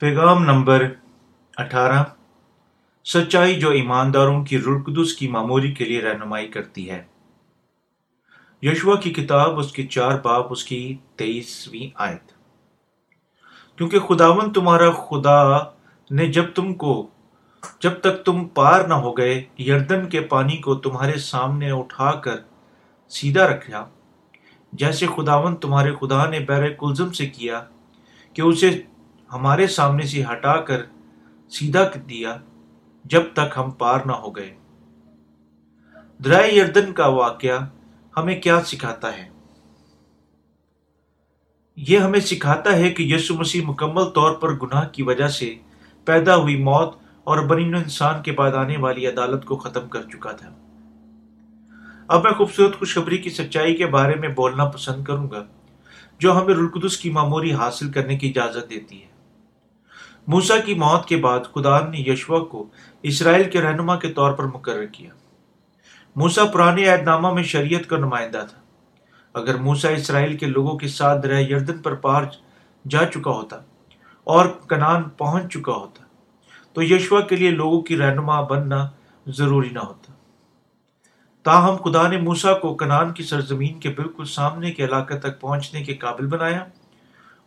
[0.00, 0.84] پیغام نمبر
[1.56, 2.04] اٹھارہ،
[3.04, 7.02] سچائی جو ایمانداروں کی رلقدس کی معموری کے لیے رہنمائی کرتی ہے۔
[8.62, 12.32] یشوا کی کتاب اس کے چار باپ، اس کی تیئیسویں آیت۔
[13.78, 15.58] کیونکہ خداون تمہارا خدا
[16.10, 17.10] نے جب تم کو،
[17.80, 22.36] جب تک تم پار نہ ہو گئے، یردن کے پانی کو تمہارے سامنے اٹھا کر
[23.08, 23.88] سیدھا رکھا،
[24.72, 27.64] جیسے خداون تمہارے خدا نے بیر کلزم سے کیا
[28.34, 28.82] کہ اسے
[29.32, 30.82] ہمارے سامنے سے ہٹا کر
[31.48, 32.36] سیدھا دیا
[33.04, 34.56] جب تک ہم پار نہ ہو گئے۔
[36.24, 37.66] درائے یردن کا واقعہ
[38.16, 39.28] ہمیں کیا سکھاتا ہے؟
[41.76, 45.54] یہ ہمیں سکھاتا ہے کہ یسو مسیح مکمل طور پر گناہ کی وجہ سے
[46.04, 46.94] پیدا ہوئی موت
[47.24, 50.50] اور بنین انسان کے بعد آنے والی عدالت کو ختم کر چکا تھا۔
[52.08, 55.44] اب میں خوبصورت خوشخبری کی سچائی کے بارے میں بولنا پسند کروں گا،
[56.18, 59.09] جو ہمیں رلقدس کی معموری حاصل کرنے کی اجازت دیتی ہے۔
[60.30, 62.68] موسا کی موت کے بعد خدا نے یشوا کو
[63.02, 65.10] اسرائیل کے رہنما کے طور پر مقرر کیا۔
[66.16, 68.60] موسا پرانے عہد نامہ میں شریعت کا نمائندہ تھا۔
[69.34, 72.22] اگر موسا اسرائیل کے لوگوں کے ساتھ رہ یردن پر پار
[72.88, 73.56] جا چکا ہوتا
[74.24, 76.04] اور کنان پہنچ چکا ہوتا،
[76.72, 78.88] تو یشوا کے لیے لوگوں کی رہنما بننا
[79.26, 80.12] ضروری نہ ہوتا۔
[81.42, 85.84] تاہم، خدا نے موسا کو کنان کی سرزمین کے بالکل سامنے کے علاقے تک پہنچنے
[85.84, 86.64] کے قابل بنایا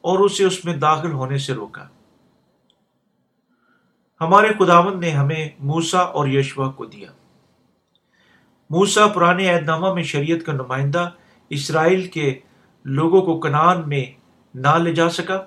[0.02, 1.88] اور اسے اس میں داخل ہونے سے روکا۔
[4.22, 7.11] ہمارے خداون نے ہمیں موسا اور یشوا کو دیا۔
[8.69, 11.09] موسا پرانے عہد نامہ میں شریعت کا نمائندہ،
[11.50, 12.39] اسرائیل کے
[12.86, 14.06] لوگوں کو کنان میں
[14.56, 15.44] نہ لے جا سکا۔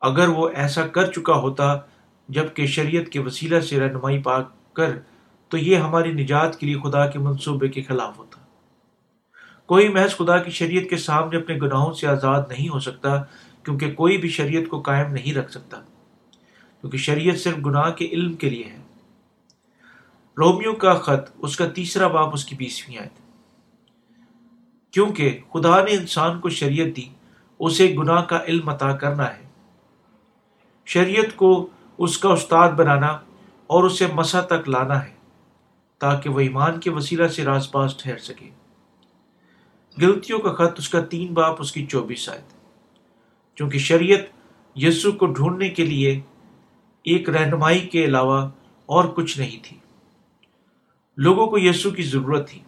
[0.00, 1.78] اگر وہ ایسا کر چکا ہوتا
[2.28, 4.42] جبکہ شریعت کے وسیلہ سے رہنمائی پا
[4.72, 4.90] کر،
[5.48, 8.40] تو یہ ہماری نجات کے لیے خدا کے منصوبے کے خلاف ہوتا۔
[9.66, 13.22] کوئی محض خدا کی شریعت کے سامنے اپنے گناہوں سے آزاد نہیں ہو سکتا،
[13.62, 15.80] کیونکہ کوئی بھی شریعت کو قائم نہیں رکھ سکتا۔
[16.80, 18.78] کیونکہ شریعت صرف گناہ کے علم کے لیے ہے۔
[20.38, 23.26] رومیو کا خط، اس کا تیسرا باپ، اس کی بیسویں آئے تھے
[24.90, 27.08] کیونکہ خدا نے انسان کو شریعت دی،
[27.58, 29.42] اسے گناہ کا علم عطا کرنا ہے۔
[30.86, 31.66] شریعت کو
[31.98, 33.18] اس کا استاد بنانا
[33.66, 35.14] اور اسے مسا تک لانا ہے،
[35.98, 38.50] تاکہ وہ ایمان کے وسیلہ سے راس پاس ٹھہر سکے۔
[40.02, 42.58] گلتیوں کا خط، اس کا تین باپ، اس کی چوبیس آئے تھے
[43.56, 44.20] چونکہ شریعت
[44.76, 46.20] یسو کو ڈھونڈنے کے لیے
[47.04, 48.48] ایک رہنمائی کے علاوہ
[48.86, 49.76] اور کچھ نہیں تھی۔
[51.16, 52.60] لوگوں کو یسو کی ضرورت تھی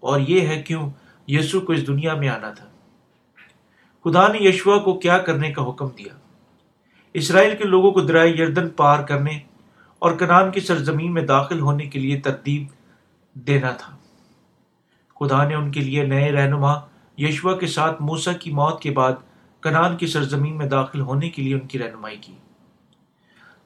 [0.00, 0.90] اور یہ ہے کیوں
[1.28, 2.68] یسو کو اس دنیا میں آنا تھا۔
[4.04, 6.18] خدا نے یشوا کو کیا کرنے کا حکم دیا؟
[7.14, 9.38] اسرائیل کے لوگوں کو درائے یردن پار کرنے
[9.98, 12.66] اور کنان کی سرزمین میں داخل ہونے کے لیے ترتیب
[13.34, 13.96] دینا تھا۔
[15.20, 16.74] خدا نے ان کے لیے نئے رہنما
[17.18, 19.12] یشوا کے ساتھ موسا کی موت کے بعد
[19.60, 22.32] کنان کی سرزمین میں داخل ہونے کے لیے ان کی رہنمائی کی۔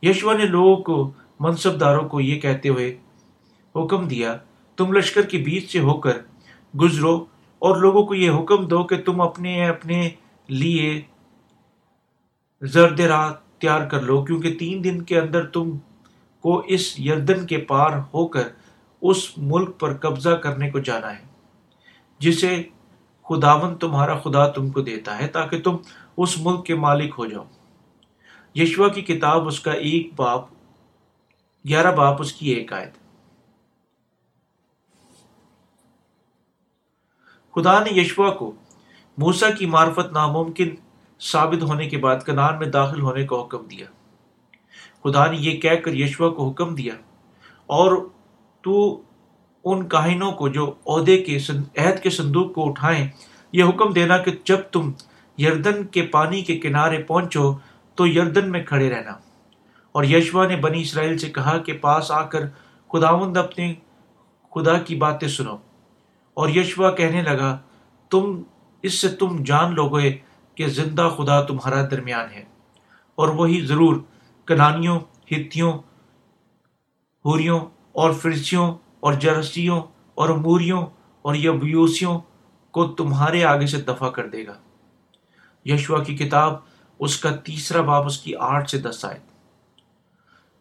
[0.03, 2.97] یشوا نے لوگوں کو منصب داروں کو یہ کہتے ہوئے
[3.75, 4.37] حکم دیا،
[4.79, 6.19] تم لشکر کے بیچ سے ہو کر
[6.75, 7.15] گزرو
[7.63, 10.09] اور لوگوں کو یہ حکم دو کہ تم اپنے اپنے
[10.49, 11.01] لیے
[12.63, 15.71] زرد راہ تیار کر لو، کیونکہ تین دن کے اندر تم
[16.45, 18.49] کو اس یردن کے پار ہو کر
[19.03, 21.25] اس ملک پر قبضہ کرنے کو جانا ہے،
[22.21, 22.63] جسے
[23.27, 25.77] خداون تمہارا خدا تم کو دیتا ہے تاکہ تم
[26.17, 27.45] اس ملک کے مالک ہو جاؤ۔
[28.55, 30.45] یشوا کی کتاب اس کا ایک باپ،
[31.65, 32.97] گیارہ باپ اس کی ایک آیت۔
[37.55, 38.51] خدا نے یشوا کو
[39.19, 40.75] موسا کی معرفت ناممکن
[41.21, 43.87] ثابت ہونے کے بعد کنان میں داخل ہونے کا حکم دیا۔
[45.03, 46.95] خدا نے یہ کہہ کر یشوا کو حکم دیا،
[47.69, 47.97] اور
[48.65, 49.03] تو
[49.65, 53.09] ان کاہنوں کو جو عہدے کے عہد کے صندوق کو اٹھائیں،
[53.53, 54.91] یہ حکم دینا کہ جب تم
[55.39, 57.53] یردن کے پانی کے کنارے پہنچو
[58.03, 59.11] تو یردن میں کھڑے رہنا۔
[59.93, 62.41] اور یشوا نے بنی اسرائیل سے کہا کہ پاس آ کر
[62.93, 63.75] خداوند اپنے
[64.54, 65.57] خدا کی باتیں سنو۔
[66.34, 67.59] اور یشوا کہنے لگا،
[68.10, 68.43] تم،
[68.83, 70.19] اس سے تم جان لو گے
[70.54, 72.45] کہ زندہ خدا تمہارا درمیان ہے۔
[73.15, 73.97] اور وہی ضرور
[74.45, 75.01] کنانیوں،
[75.31, 75.72] ہتھیوں،
[77.25, 77.60] ہوریوں
[77.93, 79.81] اور فرسیوں اور جرسیوں
[80.15, 80.87] اور موریوں
[81.22, 82.21] اور یبیوسیوں
[82.71, 84.55] کو تمہارے آگے سے دفع کر دے گا۔
[85.65, 89.18] یشوا کی کتاب اس کا تیسرا باب اس کی آٹھ سے دس آئے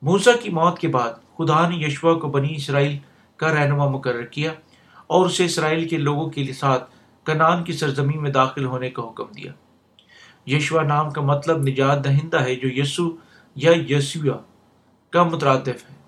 [0.01, 2.98] موسا کی موت کے بعد خدا نے یشوا کو بنی اسرائیل
[3.38, 4.54] کا رہنما مقرر کیا
[5.07, 6.92] اور اسے اسرائیل کے لوگوں کے ساتھ
[7.24, 9.51] کنان کی سرزمین میں داخل ہونے کا حکم دیا۔
[10.48, 13.16] یشوا نام کا مطلب نجات دہندہ ہے جو یسو
[13.56, 14.38] یا یسوا
[15.10, 16.01] کا مترادف ہے۔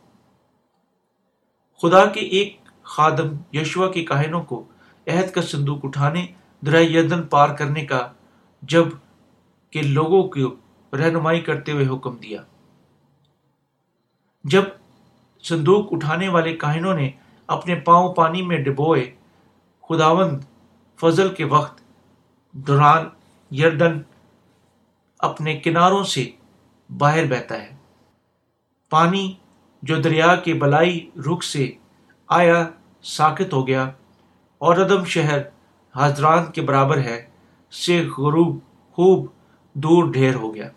[1.82, 4.66] خدا کے ایک خادم یشوا کے کاہنوں کو
[5.08, 6.26] عہد کا صندوق اٹھانے
[6.66, 8.12] درائے یدن پار کرنے کا
[8.62, 8.88] جب
[9.74, 10.56] کہ لوگوں کو
[10.98, 12.42] رہنمائی کرتے ہوئے حکم دیا۔
[14.44, 14.64] جب
[15.44, 17.12] صندوق اٹھانے والے کاہنوں نے
[17.48, 19.16] اپنے پاؤں پانی میں ڈبوئے،
[19.90, 20.40] خداوند
[21.00, 21.82] فضل کے وقت
[22.52, 23.10] دوران
[23.56, 24.02] یردن
[25.20, 26.30] اپنے کناروں سے
[26.98, 27.76] باہر بہتا ہے۔
[28.90, 29.34] پانی
[29.84, 31.72] جو دریا کے بلائی رخ سے
[32.28, 32.70] آیا
[33.04, 33.92] ساکت ہو گیا
[34.58, 35.40] اور ردم شہر
[35.96, 37.26] حضران کے برابر ہے،
[37.72, 38.60] سے غروب
[38.92, 39.26] خوب
[39.74, 40.70] دور ڈھیر ہو گیا۔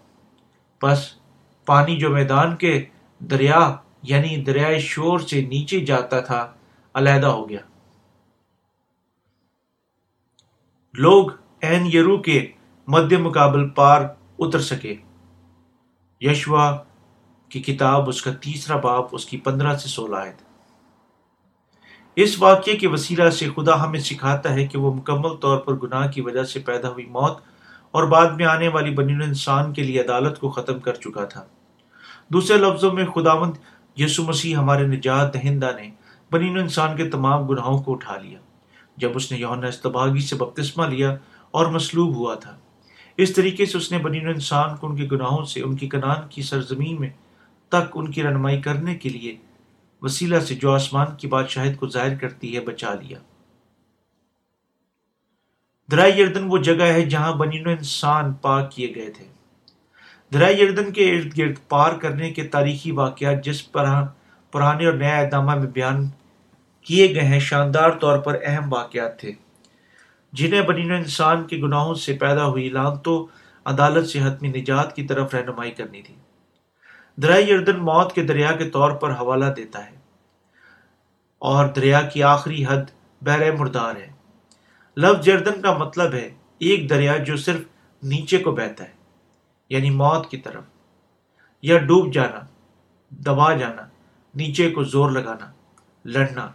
[0.82, 1.10] بس
[1.66, 2.84] پانی جو میدان کے
[3.18, 6.52] دریا یعنی دریائے شور سے نیچے جاتا تھا،
[6.94, 7.60] علیحدہ ہو گیا۔
[10.94, 12.52] لوگ این یرو کے
[12.86, 14.02] مد مقابل پار
[14.38, 14.94] اتر سکے۔
[16.20, 16.78] یشوا
[17.48, 20.32] کی کتاب اس کا تیسرا باپ، اس کی پندرہ سے سولہ آئے
[22.16, 26.10] اس واقعے کے وسیلہ سے خدا ہمیں سکھاتا ہے کہ وہ مکمل طور پر گناہ
[26.10, 27.38] کی وجہ سے پیدا ہوئی موت
[27.96, 31.44] اور بعد میں آنے والی بنی انسان کے لیے عدالت کو ختم کر چکا تھا۔
[32.28, 33.52] دوسرے لفظوں میں خداوند
[34.00, 35.90] یسو مسیح ہمارے نجات دہندہ نے
[36.30, 38.38] بنی انسان کے تمام گناہوں کو اٹھا لیا،
[38.96, 41.16] جب اس نے یون استباغی سے بپتسمہ لیا
[41.50, 42.56] اور مسلوب ہوا تھا۔
[43.16, 46.28] اس طریقے سے اس نے بنی انسان کو ان کے گناہوں سے، ان کی کنان
[46.30, 47.10] کی سرزمین میں
[47.68, 49.36] تک ان کی رہنمائی کرنے کے لیے
[50.02, 53.18] وسیلہ سے جو آسمان کی بادشاہت کو ظاہر کرتی ہے، بچا لیا۔
[55.90, 59.24] درائی یردن وہ جگہ ہے جہاں بنی انسان پاک کیے گئے تھے۔
[60.34, 64.06] درائی یردن کے ارد گرد پار کرنے کے تاریخی واقعات جس پر ہاں
[64.52, 66.08] پرانے اور نیا اعدامہ میں بیان
[66.80, 69.32] کیے گئے ہیں، شاندار طور پر اہم واقعات تھے۔
[70.32, 73.26] جنہیں بنی انسان کے گناہوں سے پیدا ہوئی لانتوں،
[73.64, 76.14] عدالت سے حتمی نجات کی طرف رہنمائی کرنی تھی۔
[77.16, 79.96] درائی یردن موت کے دریا کے طور پر حوالہ دیتا ہے۔
[81.38, 82.90] اور دریا کی آخری حد
[83.22, 84.15] بحر مردار ہے۔
[84.96, 87.60] لفظ جردن کا مطلب ہے ایک دریا جو صرف
[88.02, 88.92] نیچے کو بہتا ہے
[89.68, 90.64] یعنی موت کی طرف،
[91.62, 92.40] یا ڈوب جانا،
[93.10, 93.82] دبا جانا،
[94.34, 95.52] نیچے کو زور لگانا،
[96.04, 96.50] لڑنا۔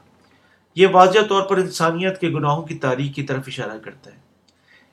[0.76, 4.20] یہ واضح طور پر انسانیت کے گناہوں کی تاریخ کی طرف اشارہ کرتا ہے۔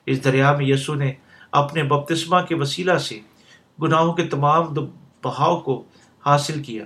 [0.05, 1.13] اس دریا میں یسو نے
[1.51, 3.19] اپنے بپتسمہ کے وسیلہ سے
[3.81, 4.73] گناہوں کے تمام
[5.23, 5.83] بہاؤ کو
[6.25, 6.85] حاصل کیا،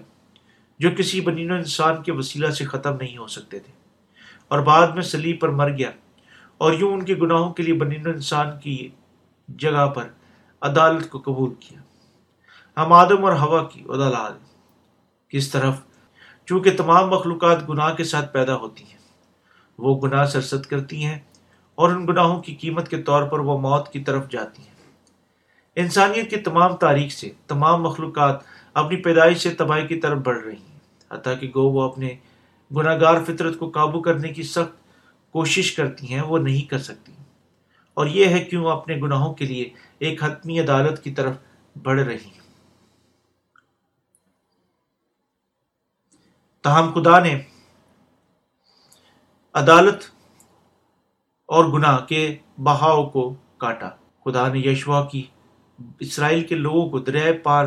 [0.80, 3.74] جو کسی بنین و انسان کے وسیلہ سے ختم نہیں ہو سکتے تھے۔
[4.48, 5.92] اور بعد میں سلیب پر مر گیا۔
[6.64, 8.90] اور یوں ان کے گناہوں کے لیے بنین انسان کی
[9.48, 10.08] جگہ پر
[10.62, 11.80] عدالت کو قبول کیا۔
[12.84, 14.38] ہم آدم اور ہوا کی عدالت۔
[15.30, 15.74] کس طرف؟
[16.46, 18.98] چونکہ تمام مخلوقات گناہ کے ساتھ پیدا ہوتی ہیں۔
[19.78, 21.20] وہ گناہ سرست کرتی ہیں
[21.76, 24.92] اور ان گناہوں کی قیمت کے طور پر وہ موت کی طرف جاتی ہیں۔
[25.76, 28.40] انسانیت کی تمام تاریخ سے تمام مخلوقات
[28.74, 30.80] اپنی پیدائش سے تباہی کی طرف بڑھ رہی ہیں۔
[31.12, 32.16] حتیٰ کہ گو وہ اپنے
[32.76, 34.83] گناہ گار فطرت کو قابو کرنے کی سخت
[35.34, 37.12] کوشش کرتی ہیں، وہ نہیں کر سکتی۔
[37.94, 39.70] اور یہ ہے کیوں اپنے گناہوں کے لیے
[40.00, 41.36] ایک حتمی عدالت کی طرف
[41.84, 42.42] بڑھ رہی ہیں۔
[46.62, 47.42] تاہم خدا نے
[49.54, 50.04] عدالت
[51.46, 53.90] اور گناہ کے بہاؤ کو کاٹا۔
[54.26, 55.26] خدا نے یشوا کی
[56.00, 57.66] اسرائیل کے لوگوں کو دریائے پار،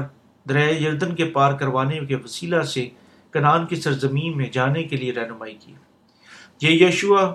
[0.49, 2.89] دریائے یردن کے پار کروانے کے وسیلہ سے
[3.31, 5.75] کنان کی سرزمین میں جانے کے لیے رہنمائی کی۔
[6.63, 7.35] یہ یشوا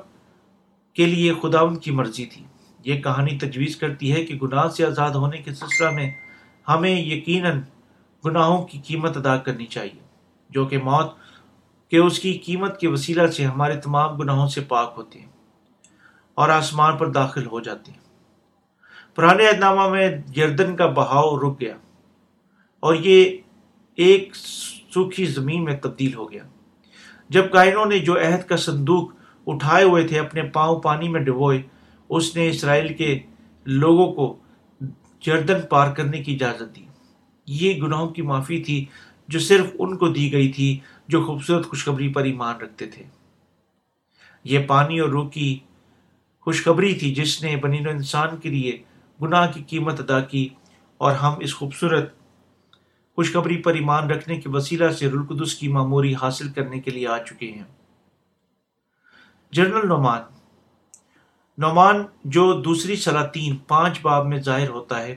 [0.94, 2.44] کے لیے خدا ان کی مرضی تھی۔
[2.86, 6.12] یہ کہانی تجویز کرتی ہے کہ گناہ سے آزاد ہونے کے سلسلہ میں
[6.70, 7.62] ہمیں یقیناً
[8.26, 10.00] گناہوں کی قیمت ادا کرنی چاہیے،
[10.50, 11.12] جو کہ موت
[11.90, 15.30] کہ اس کی قیمت کے وسیلہ سے ہمارے تمام گناہوں سے پاک ہوتے ہیں
[16.34, 18.00] اور آسمان پر داخل ہو جاتے ہیں۔
[19.16, 21.76] پرانے اہدنامہ میں یردن کا بہاؤ رک گیا
[22.80, 23.38] اور یہ
[23.96, 26.44] ایک سوکھی زمین میں تبدیل ہو گیا۔
[27.30, 29.12] جب کائنوں نے جو عہد کا صندوق
[29.48, 31.62] اٹھائے ہوئے تھے، اپنے پاؤں پانی میں ڈبوئے۔
[32.10, 33.20] اس نے اسرائیل کے
[33.66, 34.40] لوگوں کو
[35.22, 36.86] جردن پار کرنے کی اجازت دی۔
[37.46, 38.86] یہ گناہوں کی معافی تھی
[39.28, 43.04] جو صرف ان کو دی گئی تھی جو خوبصورت خوشخبری پر ایمان رکھتے تھے۔
[44.44, 45.60] یہ پانی اور روح کی
[46.42, 48.84] خوشخبری تھی جس نے بنی انسان کے لیے
[49.22, 50.50] گناہ کی قیمت ادا کی
[50.98, 52.14] اور ہم اس خوبصورت
[53.16, 57.18] خوشخبری پر ایمان رکھنے کے وسیلہ سے رلقدس کی معموری حاصل کرنے کے لیے آ
[57.18, 57.64] چکے ہیں۔
[59.54, 60.22] جنرل نعمان۔
[61.58, 65.16] نعمان جو دوسری سلاطین پانچ باب میں ظاہر ہوتا ہے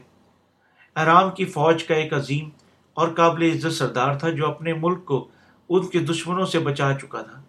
[0.96, 2.48] ارام کی فوج کا ایک عظیم
[2.96, 5.28] اور قابل عزت سردار تھا جو اپنے ملک کو
[5.68, 7.42] ان کے دشمنوں سے بچا چکا تھا۔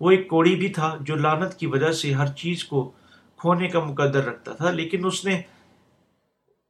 [0.00, 2.90] وہ ایک کوڑی بھی تھا جو لانت کی وجہ سے ہر چیز کو
[3.36, 5.40] کھونے کا مقدر رکھتا تھا، لیکن اس نے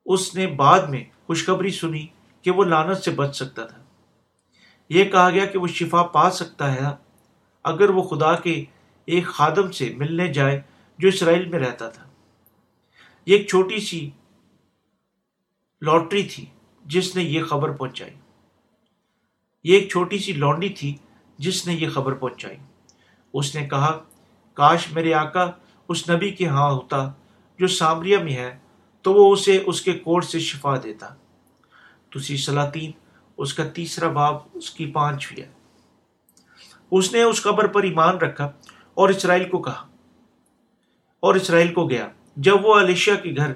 [0.06, 2.06] اس نے بعد میں خوشخبری سنی
[2.42, 3.82] کہ وہ لانت سے بچ سکتا تھا۔
[4.88, 6.80] یہ کہا گیا کہ وہ شفا پا سکتا ہے،
[7.64, 8.64] اگر وہ خدا کے
[9.04, 10.60] ایک خادم سے ملنے جائے
[10.98, 12.04] جو اسرائیل میں رہتا تھا۔
[13.26, 14.10] یہ ایک چھوٹی سی
[15.82, 16.46] لاٹری تھی
[16.84, 18.14] جس نے یہ خبر پہنچائی۔
[19.64, 20.96] یہ ایک چھوٹی سی لونڈی تھی
[21.38, 22.56] جس نے یہ خبر پہنچائی۔
[23.34, 24.04] اس نے کہا،
[24.54, 25.46] کاش میرے آقا
[25.88, 27.12] اس نبی کے ہاں ہوتا
[27.58, 28.58] جو سامریہ میں ہے،
[29.02, 31.08] تو وہ اسے اس کے کوٹ سے شفا دیتا۔
[32.14, 32.90] دوسری سلاطین،
[33.36, 35.52] اس کا تیسرا باب اس کی پانچویں۔ ہے
[36.90, 38.52] اس نے اس قبر پر ایمان رکھا
[38.94, 39.86] اور اسرائیل کو کہا
[41.20, 43.52] اور اسرائیل کو گیا۔ جب وہ علیشا کے گھر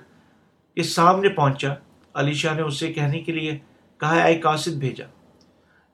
[0.74, 1.74] کے سامنے پہنچا
[2.14, 3.58] علیشا نے اسے کہنے کے لیے
[3.98, 5.04] کہا، اے قاصد، بھیجا۔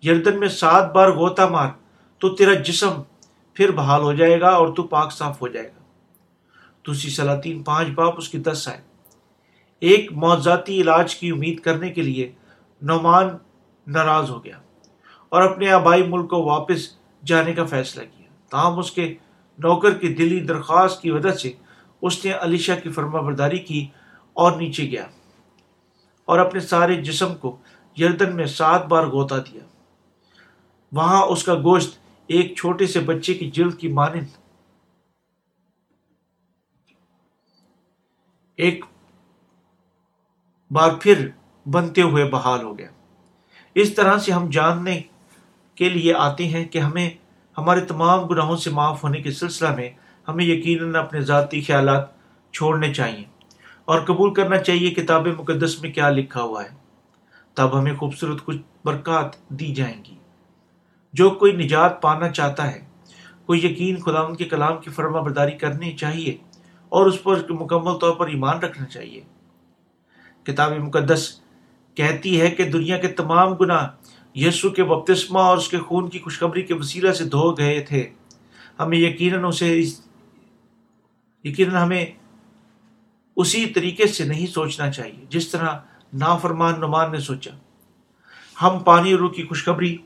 [0.06, 1.68] یردن میں سات بار غوطہ مار،
[2.18, 3.02] تو تیرا جسم
[3.54, 5.82] پھر بحال ہو جائے گا اور تو پاک صاف ہو جائے گا۔
[6.86, 8.80] دوسری سلاطین پانچ باپ، اس کی دس آئے۔
[9.80, 12.32] ایک موضاتی علاج کی امید کرنے کے لیے
[12.82, 13.28] نعمان
[13.86, 14.58] ناراض ہو گیا
[15.28, 19.14] اور اپنے آبائی ملک کو واپس جانے کا فیصلہ کیا۔ تاہم، اس کے
[19.58, 21.52] نوکر کی دلی درخواست کی وجہ سے
[22.02, 23.86] اس نے علیشا کی فرما برداری کی
[24.32, 25.06] اور نیچے گیا
[26.24, 27.56] اور اپنے سارے جسم کو
[28.00, 29.64] یردن میں سات بار گوتا دیا۔
[30.92, 34.26] وہاں اس کا گوشت ایک چھوٹے سے بچے کی جلد کی مانند
[38.56, 38.84] ایک
[40.70, 41.28] بار پھر
[41.66, 42.88] بنتے ہوئے بحال ہو گیا۔
[43.74, 45.02] اس طرح سے ہم جاننے
[45.74, 47.10] کے لیے آتے ہیں کہ ہمیں
[47.58, 49.90] ہمارے تمام گناہوں سے معاف ہونے کے سلسلہ میں
[50.28, 52.08] ہمیں یقیناً اپنے ذاتی خیالات
[52.52, 53.24] چھوڑنے چاہیے
[53.84, 56.68] اور قبول کرنا چاہیے کتاب مقدس میں کیا لکھا ہوا ہے۔
[57.54, 60.14] تب ہمیں خوبصورت کچھ برکات دی جائیں گی۔
[61.12, 62.86] جو کوئی نجات پانا چاہتا ہے،
[63.46, 66.36] کوئی یقین خدا ان کے کلام کی فرما برداری کرنی چاہیے
[66.88, 69.20] اور اس پر مکمل طور پر ایمان رکھنا چاہیے۔
[70.44, 71.40] کتاب مقدس
[71.94, 73.88] کہتی ہے کہ دنیا کے تمام گناہ
[74.34, 78.10] یسو کے بپتسمہ اور اس کے خون کی خوشخبری کے وسیلہ سے دھو گئے تھے۔
[78.80, 79.82] ہمیں یقیناً اسے
[81.44, 82.06] یقیناً ہمیں
[83.36, 85.68] اسی طریقے سے نہیں سوچنا چاہیے، جس طرح
[86.12, 87.50] نافرمان نمان نے سوچا۔
[88.62, 89.96] ہم پانی روح کی خوشخبری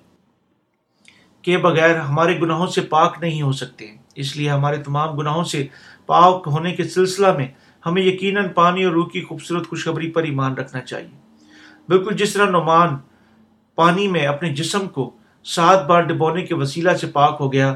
[1.43, 5.67] کے بغیر ہمارے گناہوں سے پاک نہیں ہو سکتے اس لیے ہمارے تمام گناہوں سے
[6.07, 7.47] پاک ہونے کے سلسلہ میں
[7.87, 11.35] ہمیں یقیناً پانی اور روح کی خوبصورت خوشخبری پر ایمان رکھنا چاہیے۔
[11.89, 12.97] بالکل جس طرح نعمان
[13.79, 15.11] پانی میں اپنے جسم کو
[15.45, 17.75] سات بار ڈبونے کے وسیلہ سے پاک ہو گیا۔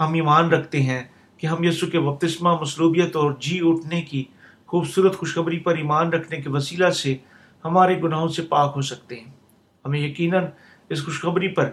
[0.00, 1.04] ہم ایمان رکھتے ہیں
[1.36, 4.24] کہ ہم یسو کے بپتسمہ، مصلوبیت اور جی اٹھنے کی
[4.66, 7.16] خوبصورت خوشخبری پر ایمان رکھنے کے وسیلہ سے
[7.64, 9.30] ہمارے گناہوں سے پاک ہو سکتے ہیں۔
[9.84, 10.46] ہمیں یقیناً
[10.88, 11.70] اس خوشخبری پر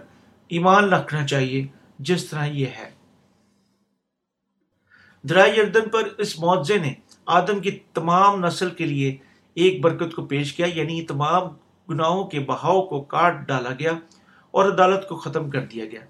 [0.48, 1.66] ایمان رکھنا چاہیے،
[1.98, 2.90] جس طرح یہ ہے۔
[5.22, 6.92] درائی اردن پر اس معاوضے نے
[7.26, 9.16] آدم کی تمام نسل کے لیے
[9.54, 11.42] ایک برکت کو پیش کیا یعنی تمام
[11.90, 13.92] گناہوں کے بہاؤ کو کاٹ ڈالا گیا
[14.50, 16.00] اور عدالت کو ختم کر دیا گیا۔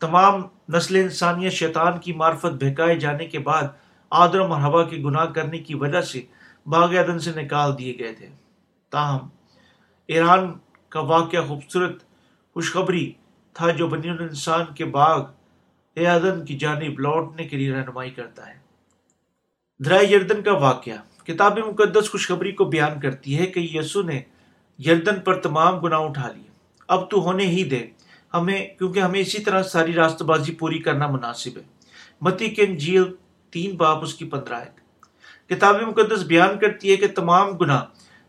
[0.00, 3.62] تمام نسل انسانیت شیطان کی معرفت بہکائے جانے کے بعد
[4.10, 6.22] آدم اور ہوا کے گناہ کرنے کی وجہ سے
[6.66, 8.28] باغ عدن سے نکال دیے گئے تھے۔
[8.90, 9.28] تاہم،
[10.06, 10.52] ایران
[10.88, 12.02] کا واقعہ خوبصورت،
[12.54, 13.12] خوشخبری
[13.52, 15.24] تھا جو بنی انسان کے باغ
[15.96, 18.54] عدن کی جانب لوٹنے کے لیے رہنمائی کرتا ہے۔
[19.84, 24.22] درائے یردن کا واقعہ، کتاب مقدس خوشخبری کو بیان کرتی ہے کہ یسو نے
[24.78, 26.50] یردن پر تمام گناہ اٹھا لیے۔
[26.88, 27.86] اب تو ہونے ہی دے
[28.34, 31.62] ہمیں کیونکہ ہمیں اسی طرح ساری راست بازی پوری کرنا مناسب ہے۔
[32.20, 33.04] متی کے انجیل
[33.50, 34.70] تین باپ اس کی پندرہ ہے
[35.48, 37.84] کتاب مقدس بیان کرتی ہے کہ تمام گناہ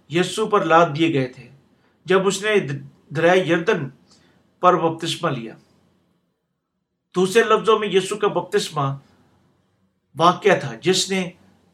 [0.10, 1.50] یسو پر لاد دیے گئے تھے۔
[2.06, 2.68] جب اس نے
[3.10, 3.90] دریائے یردن
[4.60, 5.56] پر بپتسمہ لیا۔
[7.16, 8.96] دوسرے لفظوں میں یسو کا بپتسمہ
[10.18, 11.30] واقعہ تھا۔ جس نے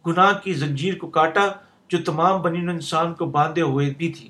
[0.08, 1.48] گناہ کی زنجیر کو کاٹا،
[1.90, 4.30] جو تمام بنی انسان کو باندھے ہوئے بھی تھی۔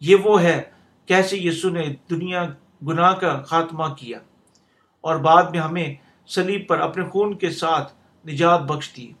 [0.00, 0.62] یہ وہ ہے
[1.06, 2.44] کیسے یسو نے دنیا
[2.86, 4.18] گناہ کا خاتمہ کیا
[5.00, 5.94] اور بعد میں ہمیں
[6.26, 7.92] سلیب پر اپنے خون کے ساتھ
[8.26, 9.12] نجات بخش دی۔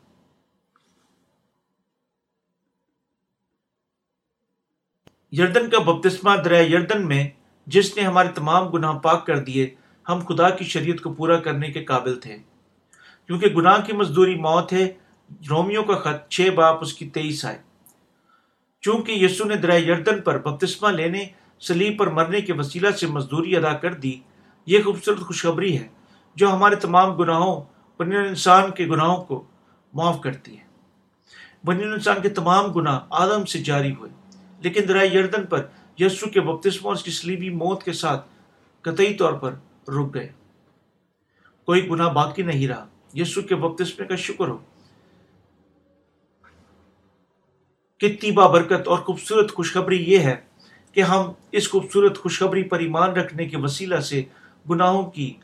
[5.32, 7.28] یردن کا بپتسمہ دریا یردن میں
[7.66, 9.74] جس نے ہمارے تمام گناہ پاک کر دیے،
[10.08, 12.36] ہم خدا کی شریعت کو پورا کرنے کے قابل تھے۔
[13.26, 14.92] کیونکہ گناہ کی مزدوری موت ہے
[15.50, 17.67] رومیو کا خط چھ باپ اس کی تیئیس آئے۔
[18.80, 21.24] چونکہ یسو نے درائے یردن پر بپتسمہ لینے،
[21.60, 24.20] سلیب پر مرنے کے وسیلہ سے مزدوری ادا کر دی،
[24.66, 25.88] یہ خوبصورت خوشخبری ہے
[26.34, 27.62] جو ہمارے تمام گناہوں،
[27.98, 29.44] بنی انسان کے گناہوں کو
[29.94, 30.64] معاف کرتی ہے۔
[31.64, 34.10] بنی انسان کے تمام گناہ آدم سے جاری ہوئے،
[34.58, 35.66] لیکن درائے یردن پر
[35.98, 38.26] یسو کے بپتسمہ اور اس کی سلیبی موت کے ساتھ
[38.80, 39.52] قطعی طور پر
[39.90, 40.28] رک گئے۔
[41.64, 44.58] کوئی گناہ باقی نہیں رہا۔ یسو کے بپتسمے کا شکر ہو۔
[47.98, 50.36] کتنی برکت اور خوبصورت خوشخبری یہ ہے
[50.92, 54.22] کہ ہم اس خوبصورت خوشخبری پر ایمان رکھنے کے وسیلہ سے
[54.70, 55.34] گناہوں کی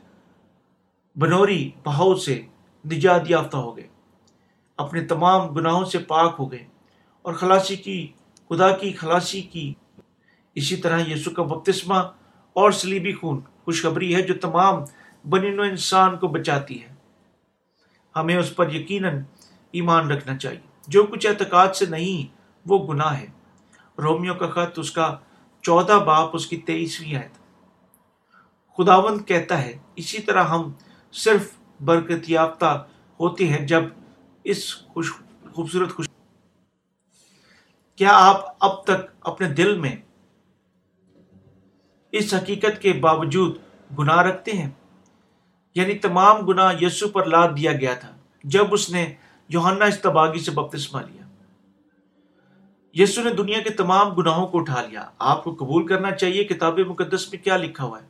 [1.15, 2.41] بنوری بہاؤ سے
[2.85, 3.87] نجات یافتہ ہو گئے۔
[4.77, 6.65] اپنے تمام گناہوں سے پاک ہو گئے
[7.21, 8.11] اور خلاصی کی،
[8.49, 9.73] خدا کی خلاصی کی۔
[10.55, 11.95] اسی طرح یسو کا بپتسمہ
[12.53, 14.83] اور سلیبی خون خوشخبری ہے جو تمام
[15.29, 16.93] بنی نو انسان کو بچاتی ہے۔
[18.15, 19.21] ہمیں اس پر یقیناً
[19.71, 22.34] ایمان رکھنا چاہیے۔ جو کچھ اعتقاد سے نہیں
[22.65, 23.27] وہ گناہ ہے۔
[23.97, 25.17] رومیو کا خط اس کا
[25.61, 27.45] چودہ باپ، اس کی تیئیسویں آیت۔
[28.77, 30.71] خداوند کہتا ہے، اسی طرح ہم
[31.11, 31.51] صرف
[31.85, 32.87] برکت یافتہ
[33.19, 33.83] ہوتے ہیں جب
[34.43, 35.13] اس خوش
[35.53, 36.09] خوبصورت خوش
[37.95, 39.95] کیا آپ اب تک اپنے دل میں
[42.11, 43.57] اس حقیقت کے باوجود
[43.99, 44.69] گناہ رکھتے ہیں؟
[45.75, 49.13] یعنی تمام گناہ یسو پر لاد دیا گیا تھا، جب اس نے
[49.47, 51.24] یوہنا استباغی سے بپتسمہ لیا۔
[52.95, 56.79] یسو نے دنیا کے تمام گناہوں کو اٹھا لیا۔ آپ کو قبول کرنا چاہیے کتاب
[56.79, 58.07] مقدس میں کیا لکھا ہوا ہے۔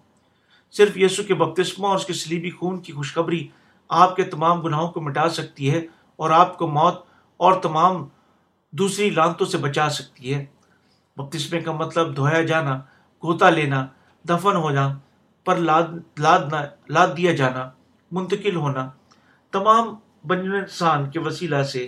[0.72, 3.48] صرف یسو کے بپتسمہ اور اس کے سلیبی خون کی خوشخبری
[3.90, 7.06] آپ کے تمام گناہوں کو مٹا سکتی ہے اور آپ کو موت
[7.38, 8.08] اور تمام
[8.72, 10.46] دوسری لانتوں سے بچا سکتی ہے۔
[11.18, 12.78] بپتسمے کا مطلب دھویا جانا،
[13.24, 13.88] گوتا لینا،
[14.30, 14.98] دفن ہونا،
[15.46, 17.70] پر لاد لادنا لاد دیا جانا،
[18.12, 18.90] منتقل ہونا۔
[19.52, 21.88] تمام بن انسان کے وسیلہ سے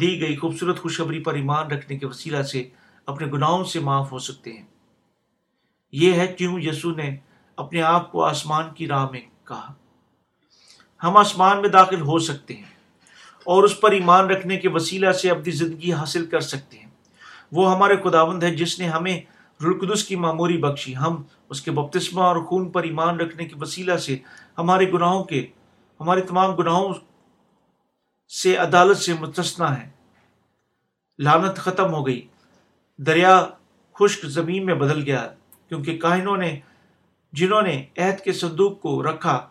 [0.00, 2.68] دی گئی خوبصورت خوشخبری پر ایمان رکھنے کے وسیلہ سے
[3.06, 4.64] اپنے گناہوں سے معاف ہو سکتے ہیں۔
[5.92, 7.16] یہ ہے کیوں یسو نے
[7.56, 9.72] اپنے آپ کو آسمان کی راہ میں کہا۔
[11.02, 12.72] ہم آسمان میں داخل ہو سکتے ہیں
[13.44, 16.90] اور اس پر ایمان رکھنے کے وسیلہ سے اپنی زندگی حاصل کر سکتے ہیں۔
[17.52, 19.20] وہ ہمارے خداوند ہے جس نے ہمیں
[19.62, 23.96] رلقدس کی معموری بخشی۔ ہم اس کے بپتسمہ اور خون پر ایمان رکھنے کے وسیلہ
[23.96, 24.18] سے
[24.58, 25.46] ہمارے گناہوں کے،
[26.00, 26.94] ہمارے تمام گناہوں
[28.32, 29.90] سے عدالت سے متثنا ہے۔
[31.18, 32.28] لانت ختم ہو گئی۔
[32.98, 33.46] دریا
[33.94, 35.30] خشک زمین میں بدل گیا
[35.68, 36.60] کیونکہ کاہنوں نے،
[37.32, 39.48] جنہوں نے عہد کے صندوق کو رکھا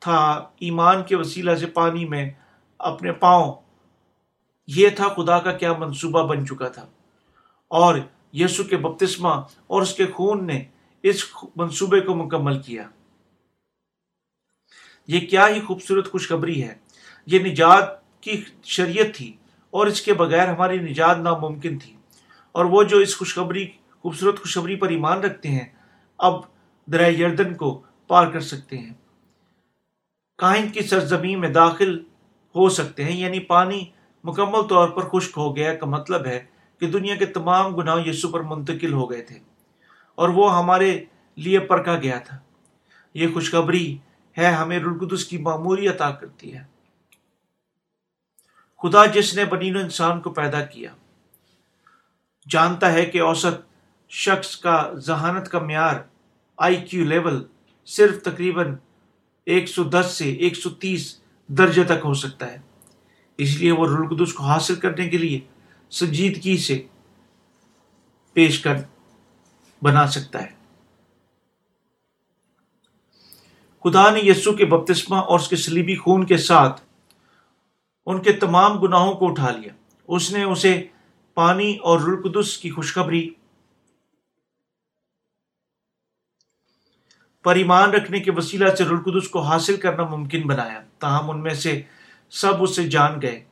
[0.00, 2.30] تھا، ایمان کے وسیلہ سے پانی میں
[2.78, 3.54] اپنے پاؤں۔
[4.66, 6.86] یہ تھا خدا کا کیا منصوبہ بن چکا تھا۔
[7.68, 7.98] اور
[8.32, 9.34] یسو کے بپتسمہ
[9.66, 10.64] اور اس کے خون نے
[11.02, 11.24] اس
[11.56, 12.88] منصوبے کو مکمل کیا۔
[15.06, 16.74] یہ کیا ہی خوبصورت خوشخبری ہے۔
[17.26, 19.36] یہ نجات کی شریعت تھی
[19.70, 21.96] اور اس کے بغیر ہماری نجات ناممکن تھی۔
[22.52, 23.66] اور وہ جو اس خوشخبری،
[24.02, 25.66] خوبصورت خوشخبری پر ایمان رکھتے ہیں،
[26.18, 26.34] اب
[26.86, 28.94] درائے یردن کو پار کر سکتے ہیں۔
[30.38, 31.98] کائن کی سرزمین میں داخل
[32.54, 33.84] ہو سکتے ہیں یعنی پانی
[34.24, 36.44] مکمل طور پر خشک ہو گیا کا مطلب ہے
[36.80, 39.38] کہ دنیا کے تمام گناہ یسو پر منتقل ہو گئے تھے
[40.14, 41.04] اور وہ ہمارے
[41.36, 42.38] لیے پرکھا گیا تھا۔
[43.14, 43.96] یہ خوشخبری
[44.38, 46.77] ہے، ہمیں رلقدس کی معمولی عطا کرتی ہے۔
[48.82, 50.90] خدا جس نے بنین و انسان کو پیدا کیا،
[52.48, 53.66] جانتا ہے کہ اوسط
[54.10, 55.94] شخص کا ذہانت کا معیار
[56.56, 57.44] آئی کیو لیول
[57.86, 58.74] صرف تقریباً
[59.46, 62.58] ایک سو دس سے ایک سو تیس درجے تک ہو سکتا ہے۔
[63.38, 65.40] اس لیے وہ رلقدس کو حاصل کرنے کے لیے
[65.90, 66.86] سنجیدگی سے
[68.32, 68.74] پیش کر
[69.82, 70.58] بنا سکتا ہے۔
[73.84, 76.80] خدا نے یسو کے بپتسمہ اور اس کے سلیبی خون کے ساتھ
[78.08, 79.72] ان کے تمام گناہوں کو اٹھا لیا۔
[80.08, 80.86] اس نے اسے
[81.34, 83.30] پانی اور رلقدس کی خوشخبری،
[87.44, 91.54] پر ایمان رکھنے کے وسیلہ سے رلقدس کو حاصل کرنا ممکن بنایا۔ تاہم، ان میں
[91.54, 91.82] سے
[92.30, 93.44] سب اسے جان گئے۔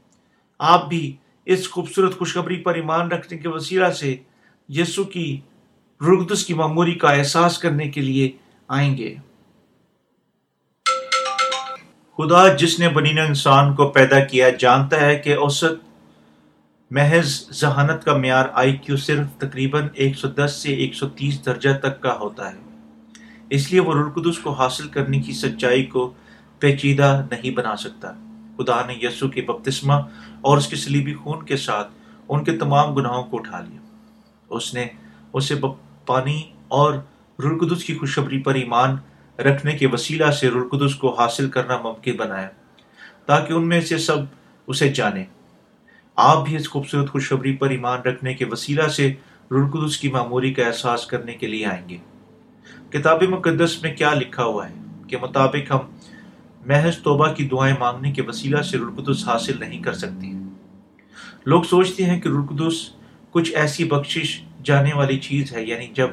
[0.58, 4.16] آپ بھی اس خوبصورت خوشخبری پر ایمان رکھنے کے وسیلہ سے
[4.68, 5.40] یسو کی
[6.00, 8.32] رقدس کی معموری کا احساس کرنے کے لیے
[8.68, 9.14] آئیں گے۔
[12.18, 15.84] خدا جس نے بنین انسان کو پیدا کیا جانتا ہے کہ اوسط
[16.90, 21.46] محض ذہانت کا معیار آئی کیو صرف تقریباً ایک سو دس سے ایک سو تیس
[21.46, 22.58] درجہ تک کا ہوتا ہے۔
[23.50, 26.12] اس لیے وہ رلقدس کو حاصل کرنے کی سچائی کو
[26.58, 28.12] پیچیدہ نہیں بنا سکتا۔
[28.58, 29.94] خدا نے یسو کے بپتسمہ
[30.40, 31.88] اور اس کے سلیبی خون کے ساتھ
[32.28, 33.80] ان کے تمام گناہوں کو اٹھا لیا۔
[34.50, 34.86] اس نے
[35.32, 35.54] اسے
[36.06, 36.94] پانی اور
[37.38, 38.96] رلقدس کی خوشخبری پر ایمان
[39.38, 42.48] رکھنے کے وسیلہ سے رلقدس کو حاصل کرنا ممکن بنایا،
[43.26, 44.16] تاکہ ان میں سے سب
[44.66, 45.24] اسے جانے۔
[46.16, 49.12] آپ بھی اس خوبصورت خوشخبری پر ایمان رکھنے کے وسیلہ سے
[49.50, 51.96] رلقدس کی معموری کا احساس کرنے کے لیے آئیں گے۔
[52.90, 54.74] کتاب مقدس میں کیا لکھا ہوا ہے
[55.08, 55.78] کہ مطابق ہم
[56.66, 60.44] محض توبہ کی دعائیں مانگنے کے وسیلہ سے رلقدس حاصل نہیں کر سکتے ہیں۔
[61.44, 62.90] لوگ سوچتے ہیں کہ رلقدس
[63.30, 66.08] کچھ ایسی بخشش جانے والی چیز ہے یعنی جب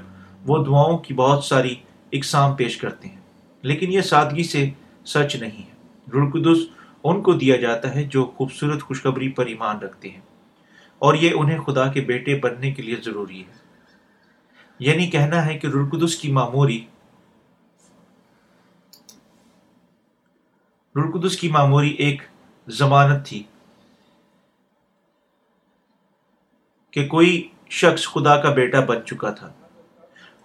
[0.47, 1.75] وہ دعاؤں کی بہت ساری
[2.13, 3.21] اقسام پیش کرتے ہیں۔
[3.62, 4.69] لیکن یہ سادگی سے
[5.06, 5.73] سچ نہیں ہے۔
[6.13, 6.58] رلقدس
[7.04, 10.21] ان کو دیا جاتا ہے جو خوبصورت خوشخبری پر ایمان رکھتے ہیں۔
[10.99, 13.54] اور یہ انہیں خدا کے بیٹے بننے کے لیے ضروری ہے۔
[14.80, 16.86] یعنی کہنا ہے کہ رلقدس کی معموری
[20.95, 22.21] رلقدس کی معموری ایک
[22.67, 23.43] ضمانت تھی
[26.91, 29.54] کہ کوئی شخص خدا کا بیٹا بن چکا تھا۔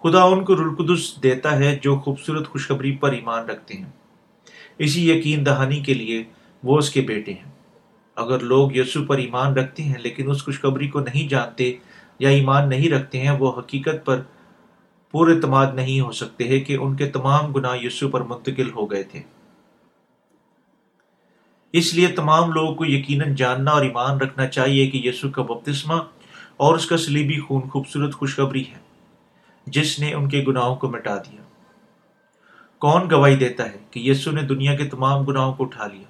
[0.03, 3.89] خدا ان کو رلقدس دیتا ہے جو خوبصورت خوشخبری پر ایمان رکھتے ہیں۔
[4.77, 6.23] اسی یقین دہانی کے لیے
[6.63, 7.51] وہ اس کے بیٹے ہیں۔
[8.15, 11.73] اگر لوگ یسو پر ایمان رکھتے ہیں لیکن اس خوشخبری کو نہیں جانتے
[12.19, 14.21] یا ایمان نہیں رکھتے ہیں، وہ حقیقت پر
[15.11, 18.91] پورے اعتماد نہیں ہو سکتے ہیں کہ ان کے تمام گناہ یسو پر منتقل ہو
[18.91, 19.21] گئے تھے۔
[21.73, 25.95] اس لیے تمام لوگوں کو یقیناً جاننا اور ایمان رکھنا چاہیے کہ یسو کا بپتسمہ
[26.57, 28.88] اور اس کا سلیبی خون خوبصورت خوشخبری ہے۔
[29.69, 31.41] جس نے ان کے گناہوں کو مٹا دیا۔
[32.77, 36.03] کون گواہی دیتا ہے کہ یسو نے دنیا کے تمام گناہوں کو اٹھا لیا؟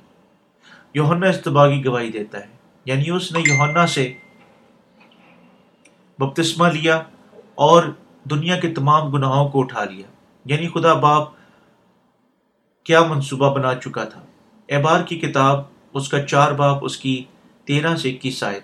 [0.93, 2.47] یوہنا استباغی گواہی دیتا ہے
[2.85, 4.13] یعنی اس نے یوہنا سے
[6.19, 7.01] بپتسمہ لیا
[7.55, 7.83] اور
[8.23, 10.07] دنیا کے تمام گناہوں کو اٹھا لیا۔
[10.45, 11.27] یعنی خدا باپ
[12.83, 14.21] کیا منصوبہ بنا چکا تھا۔
[14.69, 15.61] احبار کی کتاب،
[15.93, 17.23] اس کا چار باپ، اس کی
[17.65, 18.63] تیرہ سے اکیس آیت،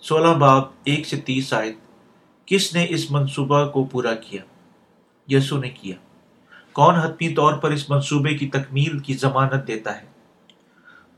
[0.00, 1.74] سولہ باپ، ایک سے تیس آیت
[2.50, 4.42] کس نے اس منصوبہ کو پورا کیا؟
[5.28, 5.94] یسو نے کیا۔
[6.72, 10.06] کون حتمی طور پر اس منصوبے کی تکمیل کی ضمانت دیتا ہے؟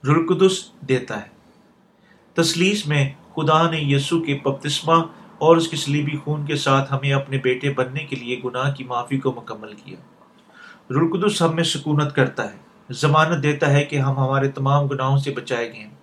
[0.05, 1.29] رلقدس دیتا ہے۔
[2.35, 4.93] تسلیس میں خدا نے یسو کے بپتسمہ
[5.39, 8.85] اور اس کی سلیبی خون کے ساتھ ہمیں اپنے بیٹے بننے کے لیے گناہ کی
[8.85, 9.97] معافی کو مکمل کیا۔
[10.91, 12.57] رلقدس ہم میں سکونت کرتا ہے۔
[12.91, 15.95] ضمانت دیتا ہے کہ ہم ہمارے تمام گناہوں سے بچائے گئے ہیں۔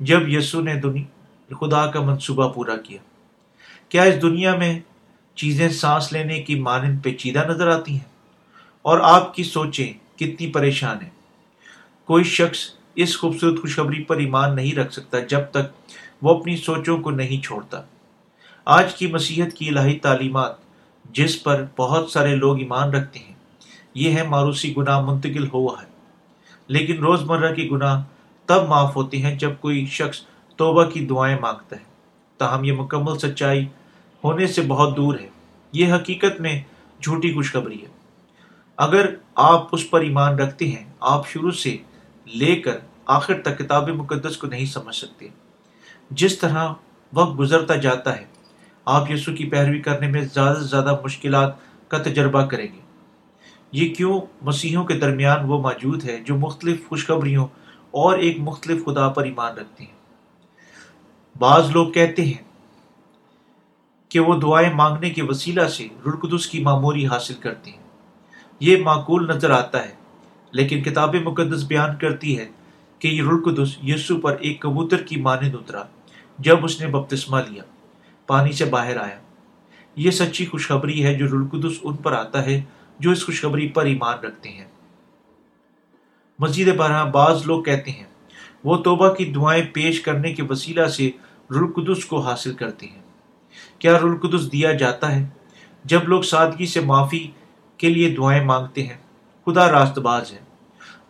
[0.00, 0.80] جب یسو نے
[1.60, 2.98] خدا کا منصوبہ پورا کیا۔
[3.88, 4.80] کیا اس دنیا میں
[5.34, 8.14] چیزیں سانس لینے کی مانند پیچیدہ نظر آتی ہیں؟
[8.82, 11.10] اور آپ کی سوچیں کتنی پریشان ہیں؟
[12.04, 12.58] کوئی شخص
[12.94, 15.92] اس خوبصورت خوشخبری پر ایمان نہیں رکھ سکتا جب تک
[16.22, 17.82] وہ اپنی سوچوں کو نہیں چھوڑتا۔
[18.64, 20.52] آج کی مسیحت کی الہی تعلیمات
[21.10, 23.34] جس پر بہت سارے لوگ ایمان رکھتے ہیں،
[23.94, 25.86] یہ ہے ماروسی گناہ منتقل ہوا ہے۔
[26.66, 28.02] لیکن روز مرہ کی گناہ
[28.46, 30.20] تب معاف ہوتی ہیں جب کوئی شخص
[30.56, 31.93] توبہ کی دعائیں مانگتا ہے۔
[32.38, 33.66] تاہم یہ مکمل سچائی
[34.24, 35.28] ہونے سے بہت دور ہے۔
[35.72, 36.62] یہ حقیقت میں
[37.02, 37.88] جھوٹی خوشخبری ہے۔
[38.76, 41.76] اگر آپ اس پر ایمان رکھتے ہیں، آپ شروع سے
[42.34, 45.28] لے کر آخر تک کتاب مقدس کو نہیں سمجھ سکتے۔
[46.10, 46.68] جس طرح
[47.12, 48.24] وقت گزرتا جاتا ہے،
[48.84, 51.54] آپ یسو کی پیروی کرنے میں زیادہ سے زیادہ مشکلات
[51.88, 52.80] کا تجربہ کریں گے۔
[53.72, 57.46] یہ کیوں مسیحوں کے درمیان وہ موجود ہے جو مختلف خوشخبریوں
[57.90, 59.93] اور ایک مختلف خدا پر ایمان رکھتے ہیں؟
[61.38, 62.42] بعض لوگ کہتے ہیں
[64.08, 67.82] کہ وہ دعائیں مانگنے کے وسیلہ سے رلقدس کی معموری حاصل کرتے ہیں۔
[68.60, 69.94] یہ معقول نظر آتا ہے،
[70.50, 72.48] لیکن کتاب مقدس بیان کرتی ہے
[72.98, 75.82] کہ یہ رلقدس یسو پر ایک کبوتر کی مانند اترا،
[76.38, 77.62] جب اس نے بپتسمہ لیا،
[78.26, 79.18] پانی سے باہر آیا۔
[79.96, 82.62] یہ سچی خوشخبری ہے جو رلقدس ان پر آتا ہے
[82.98, 84.64] جو اس خوشخبری پر ایمان رکھتے ہیں۔
[86.38, 88.04] مزید بارہ بعض لوگ کہتے ہیں،
[88.64, 91.10] وہ توبہ کی دعائیں پیش کرنے کے وسیلہ سے
[91.50, 93.02] رلقدس کو حاصل کرتے ہیں۔
[93.78, 95.26] کیا رلقدس دیا جاتا ہے؟
[95.84, 97.30] جب لوگ سادگی سے معافی
[97.76, 98.96] کے لیے دعائیں مانگتے ہیں،
[99.46, 100.38] خدا راست باز ہے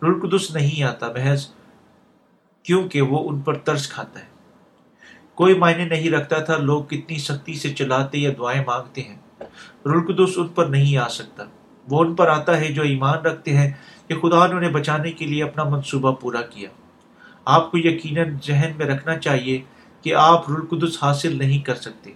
[0.03, 1.47] رلقدس نہیں آتا، محض
[2.63, 4.25] کیونکہ وہ ان پر ترس کھاتا ہے۔
[5.35, 9.17] کوئی معنی نہیں رکھتا تھا لوگ کتنی سختی سے چلاتے یا دعائیں مانگتے ہیں۔
[9.85, 11.43] رلقدس ان پر نہیں آ سکتا۔
[11.89, 13.71] وہ ان پر آتا ہے جو ایمان رکھتے ہیں
[14.07, 16.69] کہ خدا نے انہیں بچانے کے لیے اپنا منصوبہ پورا کیا۔
[17.45, 19.61] آپ کو یقیناً ذہن میں رکھنا چاہیے
[20.05, 22.11] کہ آپ رلقدس حاصل نہیں کر سکتے۔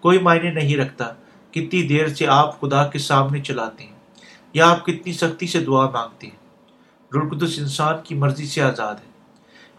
[0.00, 1.12] کوئی معنی نہیں رکھتا
[1.50, 3.92] کتنی دیر سے آپ خدا کے سامنے چلاتے ہیں
[4.54, 6.46] یا آپ کتنی سختی سے دعا مانگتے ہیں۔
[7.14, 9.10] رلقدس انسان کی مرضی سے آزاد ہے۔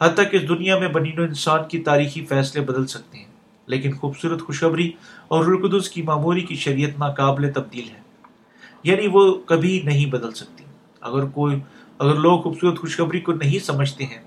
[0.01, 3.31] حتیٰ کہ اس دنیا میں بنین و انسان کی تاریخی فیصلے بدل سکتے ہیں،
[3.65, 4.91] لیکن خوبصورت خوشخبری
[5.27, 8.01] اور رلقدس کی معموری کی شریعت ناقابل تبدیل ہے۔
[8.83, 10.63] یعنی وہ کبھی نہیں بدل سکتی۔
[11.01, 11.59] اگر کوئی،
[11.99, 14.21] اگر لوگ خوبصورت خوشخبری کو نہیں سمجھتے ہیں،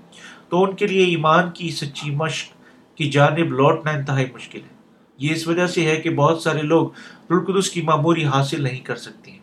[0.49, 2.58] تو ان کے لیے ایمان کی سچی مشق
[2.99, 4.75] کی جانب لوٹنا انتہائی مشکل ہے۔
[5.17, 6.89] یہ اس وجہ سے ہے کہ بہت سارے لوگ
[7.31, 9.39] رلقدس کی معموری حاصل نہیں کر سکتے ہیں۔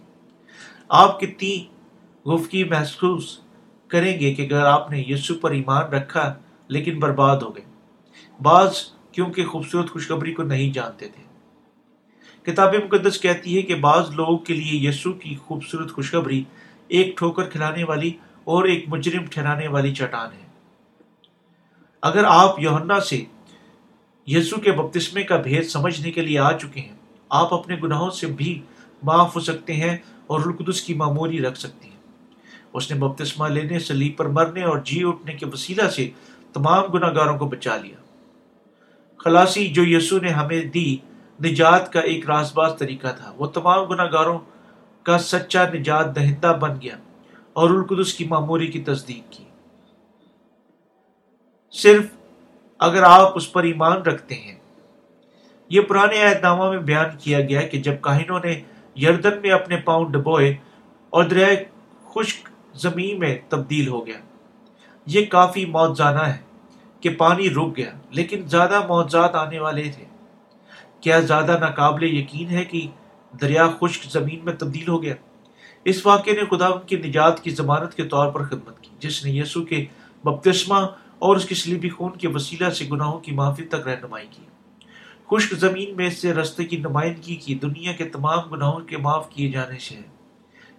[0.89, 1.67] آپ کتنی
[2.29, 3.39] گفتگی محسوس
[3.89, 6.35] کریں گے کہ اگر آپ نے یسو پر ایمان رکھا
[6.69, 7.65] لیکن برباد ہو گئے۔
[8.43, 11.23] بعض کیونکہ خوبصورت خوشخبری کو نہیں جانتے تھے۔
[12.53, 16.45] کتاب مقدس کہتی ہے کہ بعض لوگوں کے لیے یسو کی خوبصورت خوشخبری
[16.89, 18.13] ایک ٹھوکر کھلانے والی
[18.45, 20.47] اور ایک مجرم ٹھہرانے والی چٹان ہے۔
[22.03, 23.25] اگر آپ یوہنا سے
[24.27, 26.97] یسو کے بپتسمے کا بھید سمجھنے کے لیے آ چکے ہیں۔
[27.29, 28.63] آپ اپنے گناہوں سے بھی
[29.03, 31.97] معاف ہو سکتے ہیں اور القدس کی معموری رکھ سکتی ہیں۔
[32.73, 36.11] اس نے بپتسمہ لینے، سلیب پر مرنے اور جی اٹھنے کے وسیلہ سے
[36.53, 37.97] تمام گناہ گاروں کو بچا لیا۔
[39.19, 40.97] خلاصی، جو یسو نے ہمیں دی،
[41.45, 44.39] نجات کا ایک راز باز طریقہ تھا۔ وہ تمام گناہ گاروں
[45.03, 46.97] کا سچا نجات دہندہ بن گیا
[47.53, 49.45] اور القدس کی معموری کی تصدیق کی۔
[51.73, 52.05] صرف
[52.79, 54.57] اگر آپ اس پر ایمان رکھتے ہیں۔
[55.69, 58.61] یہ پرانے عہد نامہ میں بیان کیا گیا کہ جب کاہنوں نے
[59.01, 60.55] یردن میں اپنے پاؤں ڈبوئے
[61.11, 61.65] اور دریائے
[62.05, 64.17] خشک زمین میں تبدیل ہو گیا۔
[65.07, 66.39] یہ کافی موت موتزانہ ہے
[67.01, 70.05] کہ پانی رک گیا، لیکن زیادہ معجزات آنے والے تھے۔
[71.01, 72.87] کیا زیادہ ناقابل یقین ہے کہ
[73.41, 75.15] دریا خشک زمین میں تبدیل ہو گیا؟
[75.85, 79.25] اس واقعے نے خدا ان کی نجات کی ضمانت کے طور پر خدمت کی، جس
[79.25, 79.85] نے یسو کے
[80.25, 80.87] بپتسمہ
[81.19, 84.43] اور اس کی سلیبی خون کے وسیلہ سے گناہوں کی معافی تک رہنمائی کی۔
[85.31, 89.51] خشک زمین میں سے رستے کی نمائندگی کی دنیا کے تمام گناہوں کے معاف کیے
[89.51, 90.03] جانے سے۔ ہے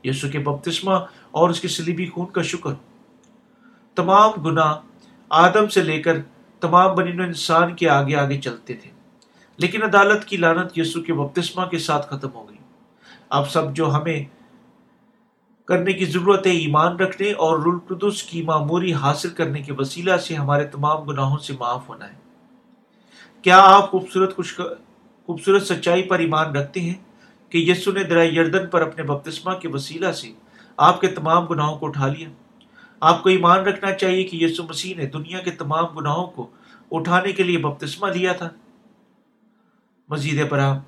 [0.04, 0.94] یسو کے بپتسمہ
[1.32, 2.70] اور اس کے سلیبی خون کا شکر۔
[3.96, 4.76] تمام گناہ
[5.30, 6.22] آدم سے لے کر
[6.60, 8.92] تمام بنین انسان کے آگے آگے چلتے تھے۔
[9.58, 12.58] لیکن عدالت کی لانت یسو کے بپتسمہ کے ساتھ ختم ہو گئی۔
[13.30, 14.26] اب سب جو ہمیں
[15.68, 20.36] کرنے کی ضرورت ہے ایمان رکھنے اور رلقدس کی معموری حاصل کرنے کے وسیلہ سے
[20.36, 22.18] ہمارے تمام گناہوں سے معاف ہونا ہے۔
[23.42, 24.56] کیا آپ خوبصورت خوش
[25.26, 26.94] خوبصورت سچائی پر ایمان رکھتے ہیں
[27.50, 30.32] کہ یسو نے درائے یردن پر اپنے بپتسمہ کے وسیلہ سے
[30.78, 32.30] آپ کے تمام گناہوں کو اٹھا لیا؟
[33.00, 36.48] آپ کو ایمان رکھنا چاہیے کہ یسو مسیح نے دنیا کے تمام گناہوں کو
[36.92, 38.50] اٹھانے کے لیے بپتسمہ لیا تھا۔
[40.10, 40.80] مزید برآں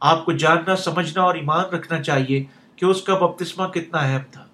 [0.00, 2.44] آپ کو جاننا، سمجھنا اور ایمان رکھنا چاہیے
[2.78, 4.44] کہ اس کا بپتسمہ کتنا اہم تھا۔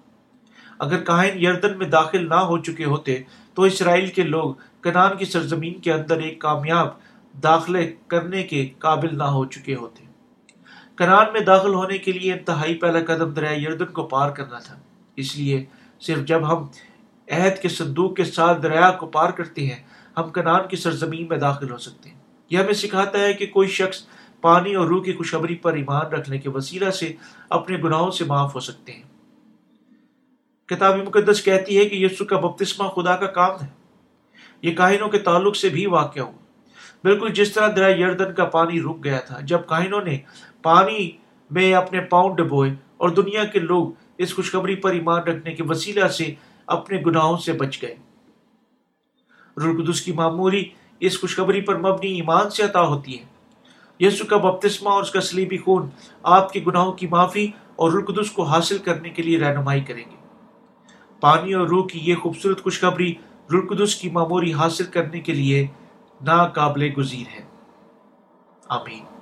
[0.79, 3.21] اگر کائن یردن میں داخل نہ ہو چکے ہوتے،
[3.53, 6.87] تو اسرائیل کے لوگ کنان کی سرزمین کے اندر ایک کامیاب
[7.43, 10.03] داخلے کرنے کے قابل نہ ہو چکے ہوتے۔
[10.95, 14.75] کنان میں داخل ہونے کے لیے انتہائی پہلا قدم دریائے یردن کو پار کرنا تھا۔
[15.15, 15.65] اس لیے
[15.99, 16.65] صرف جب ہم
[17.31, 19.83] عہد کے صندوق کے ساتھ دریا کو پار کرتے ہیں،
[20.17, 22.17] ہم کنان کی سرزمین میں داخل ہو سکتے ہیں۔
[22.49, 24.03] یہ ہمیں سکھاتا ہے کہ کوئی شخص
[24.45, 27.13] پانی اور روح کی خوشخبری پر ایمان رکھنے کے وسیلہ سے
[27.49, 29.03] اپنے گناہوں سے معاف ہو سکتے ہیں۔
[30.67, 33.67] کتاب مقدس کہتی ہے کہ یسو کا بپتسمہ خدا کا کام ہے۔
[34.61, 36.67] یہ کاہنوں کے تعلق سے بھی واقع ہوا۔
[37.03, 40.17] بالکل جس طرح دریا یردن کا پانی رک گیا تھا، جب کاہنوں نے
[40.61, 41.11] پانی
[41.51, 46.07] میں اپنے پاؤں ڈبوئے اور دنیا کے لوگ اس خوشخبری پر ایمان رکھنے کے وسیلہ
[46.07, 46.33] سے
[46.67, 47.95] اپنے گناہوں سے بچ گئے۔
[49.57, 50.65] رلقدس کی معموری
[50.99, 53.34] اس خوشخبری پر مبنی ایمان سے عطا ہوتی ہے۔
[53.99, 55.89] یسو کا بپتسمہ اور اس کا سلیبی خون
[56.23, 60.15] آپ کے گناہوں کی معافی اور رلقدس کو حاصل کرنے کے لیے رہنمائی کریں گے۔
[61.19, 63.13] پانی اور روح کی یہ خوبصورت خوشخبری
[63.53, 65.67] رلقدس کی معموری حاصل کرنے کے لیے
[66.21, 67.45] ناقابل گزیر ہے۔
[68.69, 69.14] آمین۔